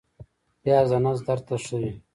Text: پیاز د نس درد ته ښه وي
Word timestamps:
پیاز 0.61 0.87
د 0.91 0.95
نس 1.03 1.19
درد 1.27 1.43
ته 1.47 1.55
ښه 1.63 1.75
وي 1.81 1.91